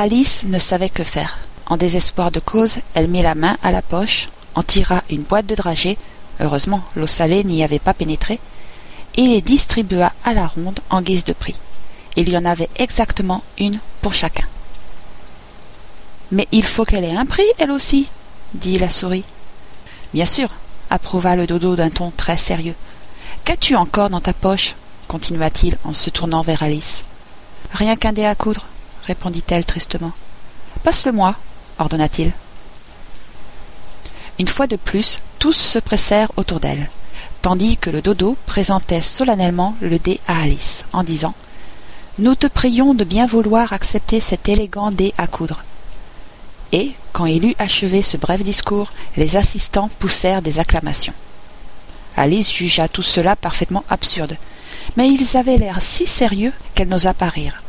[0.00, 1.38] Alice ne savait que faire.
[1.66, 5.46] En désespoir de cause, elle mit la main à la poche, en tira une boîte
[5.46, 5.98] de dragées,
[6.38, 8.38] heureusement l'eau salée n'y avait pas pénétré,
[9.16, 11.56] et les distribua à la ronde en guise de prix.
[12.14, 14.44] Il y en avait exactement une pour chacun.
[16.30, 18.06] Mais il faut qu'elle ait un prix, elle aussi,
[18.54, 19.24] dit la souris.
[20.14, 20.50] Bien sûr,
[20.90, 22.76] approuva le dodo d'un ton très sérieux.
[23.44, 24.76] Qu'as-tu encore dans ta poche?
[25.08, 27.02] continua-t-il en se tournant vers Alice.
[27.72, 28.68] Rien qu'un dé à coudre,
[29.08, 30.12] répondit-elle tristement.
[30.84, 31.34] Passe-le-moi,
[31.78, 32.32] ordonna-t-il.
[34.38, 36.88] Une fois de plus, tous se pressèrent autour d'elle,
[37.42, 41.34] tandis que le dodo présentait solennellement le dé à Alice, en disant
[42.18, 45.64] Nous te prions de bien vouloir accepter cet élégant dé à coudre.
[46.72, 51.14] Et, quand il eut achevé ce bref discours, les assistants poussèrent des acclamations.
[52.16, 54.36] Alice jugea tout cela parfaitement absurde,
[54.96, 57.62] mais ils avaient l'air si sérieux qu'elle n'osa pas rire.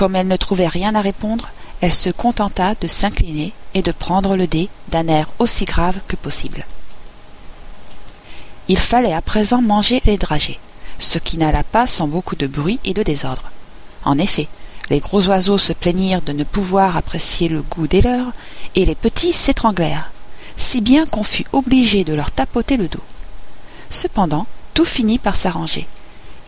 [0.00, 1.50] Comme elle ne trouvait rien à répondre,
[1.82, 6.16] elle se contenta de s'incliner et de prendre le dé d'un air aussi grave que
[6.16, 6.64] possible.
[8.68, 10.58] Il fallait à présent manger les dragées,
[10.98, 13.50] ce qui n'alla pas sans beaucoup de bruit et de désordre.
[14.06, 14.48] En effet,
[14.88, 18.32] les gros oiseaux se plaignirent de ne pouvoir apprécier le goût des leurs,
[18.76, 20.10] et les petits s'étranglèrent,
[20.56, 23.04] si bien qu'on fut obligé de leur tapoter le dos.
[23.90, 25.86] Cependant, tout finit par s'arranger.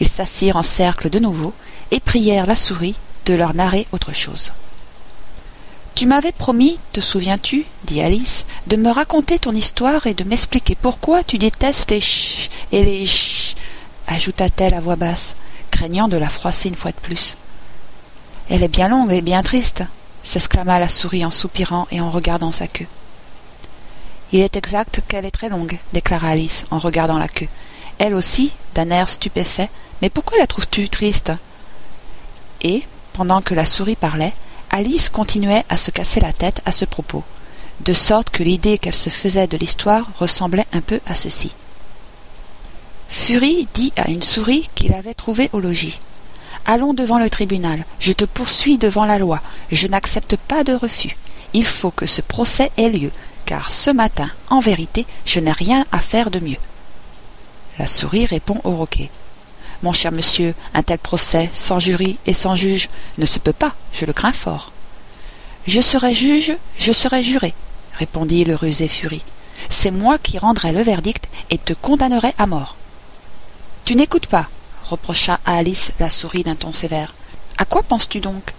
[0.00, 1.52] Ils s'assirent en cercle de nouveau
[1.90, 4.52] et prièrent la souris de leur narrer autre chose.
[5.94, 10.74] Tu m'avais promis, te souviens-tu, dit Alice, de me raconter ton histoire et de m'expliquer
[10.74, 13.54] pourquoi tu détestes les ch et les ch
[14.06, 15.36] ajouta-t-elle à voix basse,
[15.70, 17.36] craignant de la froisser une fois de plus.
[18.48, 19.84] Elle est bien longue et bien triste,
[20.24, 22.86] s'exclama la souris en soupirant et en regardant sa queue.
[24.32, 27.48] Il est exact qu'elle est très longue, déclara Alice en regardant la queue.
[27.98, 29.68] Elle aussi, d'un air stupéfait.
[30.00, 31.32] Mais pourquoi la trouves-tu triste?
[32.62, 32.82] Et,
[33.12, 34.32] pendant que la souris parlait,
[34.70, 37.24] Alice continuait à se casser la tête à ce propos,
[37.84, 41.52] de sorte que l'idée qu'elle se faisait de l'histoire ressemblait un peu à ceci.
[43.08, 46.00] Fury dit à une souris qu'il avait trouvée au logis.
[46.64, 51.16] Allons devant le tribunal, je te poursuis devant la loi, je n'accepte pas de refus.
[51.52, 53.10] Il faut que ce procès ait lieu,
[53.44, 56.56] car ce matin, en vérité, je n'ai rien à faire de mieux.
[57.78, 59.10] La souris répond au roquet.
[59.82, 62.88] Mon cher monsieur, un tel procès, sans jury et sans juge,
[63.18, 64.72] ne se peut pas, je le crains fort.
[65.66, 67.54] Je serai juge, je serai juré,
[67.98, 69.24] répondit le rusé Furie.
[69.68, 72.76] C'est moi qui rendrai le verdict et te condamnerai à mort.
[73.84, 74.48] Tu n'écoutes pas,
[74.84, 77.14] reprocha à Alice la souris d'un ton sévère.
[77.58, 78.54] À quoi penses-tu donc?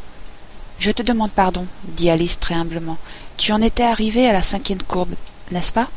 [0.80, 2.98] Je te demande pardon, dit Alice très humblement.
[3.38, 5.14] Tu en étais arrivée à la cinquième courbe,
[5.52, 5.88] n'est-ce pas?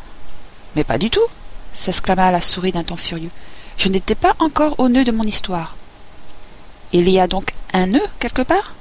[0.76, 1.26] Mais pas du tout,
[1.74, 3.30] s'exclama la souris d'un ton furieux.
[3.76, 5.76] Je n'étais pas encore au nœud de mon histoire.
[6.92, 8.74] Il y a donc un nœud quelque part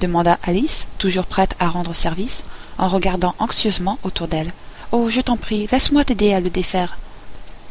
[0.00, 2.44] demanda Alice, toujours prête à rendre service,
[2.78, 4.52] en regardant anxieusement autour d'elle.
[4.92, 6.98] Oh, je t'en prie, laisse-moi t'aider à le défaire.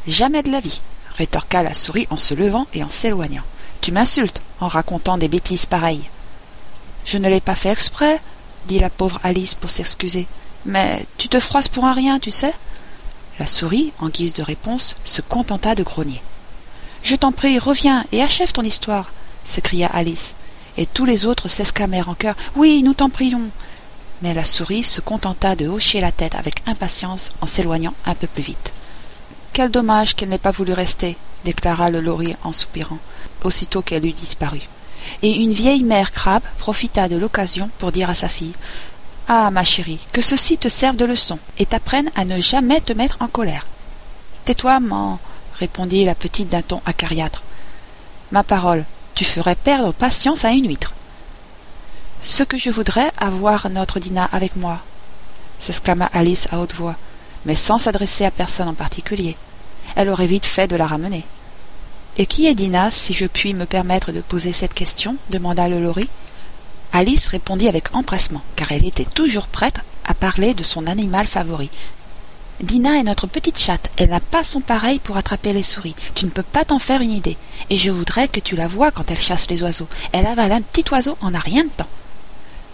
[0.08, 0.82] Jamais de la vie,
[1.18, 3.44] rétorqua la souris en se levant et en s'éloignant.
[3.82, 6.10] Tu m'insultes en racontant des bêtises pareilles.
[7.06, 8.20] Je ne l'ai pas fait exprès,
[8.68, 10.28] dit la pauvre Alice pour s'excuser.
[10.66, 12.54] Mais tu te froisses pour un rien, tu sais.
[13.40, 16.22] La souris, en guise de réponse, se contenta de grogner.
[17.06, 19.12] Je t'en prie, reviens et achève ton histoire,
[19.46, 20.34] s'écria Alice,
[20.76, 22.34] et tous les autres s'exclamèrent en chœur.
[22.56, 23.44] Oui, nous t'en prions.
[24.24, 28.26] Mais la souris se contenta de hocher la tête avec impatience en s'éloignant un peu
[28.26, 28.74] plus vite.
[29.54, 32.98] Quel dommage qu'elle n'ait pas voulu rester, déclara le lori en soupirant,
[33.44, 34.62] aussitôt qu'elle eut disparu.
[35.22, 38.54] Et une vieille mère crabe profita de l'occasion pour dire à sa fille
[39.28, 42.94] Ah, ma chérie, que ceci te serve de leçon et t'apprenne à ne jamais te
[42.94, 43.68] mettre en colère.
[44.46, 45.20] Tais-toi, maman,
[45.60, 47.44] répondit la petite d'un ton acariâtre.
[48.32, 50.94] Ma parole, tu ferais perdre patience à une huître.
[52.22, 54.80] Ce que je voudrais avoir notre Dina avec moi,
[55.60, 56.96] s'exclama Alice à haute voix,
[57.46, 59.38] mais sans s'adresser à personne en particulier.
[59.96, 61.24] Elle aurait vite fait de la ramener.
[62.18, 65.82] Et qui est Dina, si je puis me permettre de poser cette question demanda le
[65.82, 66.10] lori.
[66.94, 71.70] Alice répondit avec empressement, car elle était toujours prête à parler de son animal favori,
[72.62, 73.92] Dina est notre petite chatte.
[73.98, 75.96] Elle n'a pas son pareil pour attraper les souris.
[76.14, 77.38] Tu ne peux pas t'en faire une idée.
[77.70, 79.88] Et je voudrais que tu la vois quand elle chasse les oiseaux.
[80.14, 81.88] Elle avale un petit oiseau en a rien de temps.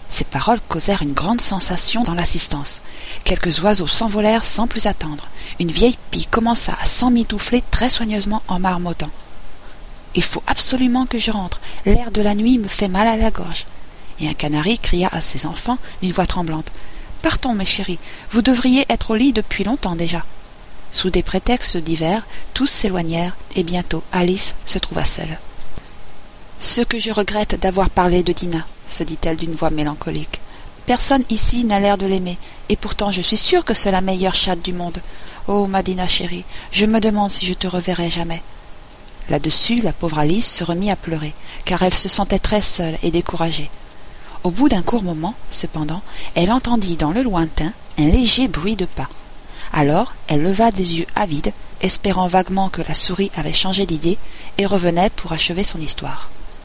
[0.08, 2.80] Ces paroles causèrent une grande sensation dans l'assistance.
[3.24, 5.26] Quelques oiseaux s'envolèrent sans plus attendre.
[5.58, 9.10] Une vieille pie commença à s'emmitoufler très soigneusement en marmottant.
[10.14, 11.60] Il faut absolument que je rentre.
[11.86, 13.66] L'air de la nuit me fait mal à la gorge.
[14.20, 16.70] Et un canari cria à ses enfants d'une voix tremblante.
[17.22, 20.24] Partons, mes chéris, vous devriez être au lit depuis longtemps déjà.
[20.90, 25.38] Sous des prétextes divers, tous s'éloignèrent, et bientôt Alice se trouva seule.
[26.58, 30.40] Ce que je regrette d'avoir parlé de Dina, se dit-elle d'une voix mélancolique.
[30.84, 32.38] Personne ici n'a l'air de l'aimer,
[32.68, 34.98] et pourtant je suis sûre que c'est la meilleure chatte du monde.
[35.46, 38.42] Oh, Madina chérie, je me demande si je te reverrai jamais.
[39.30, 41.34] Là-dessus, la pauvre Alice se remit à pleurer,
[41.64, 43.70] car elle se sentait très seule et découragée.
[44.44, 46.02] Au bout d'un court moment, cependant,
[46.34, 49.08] elle entendit dans le lointain un léger bruit de pas.
[49.72, 54.18] Alors elle leva des yeux avides, espérant vaguement que la souris avait changé d'idée
[54.58, 56.30] et revenait pour achever son histoire.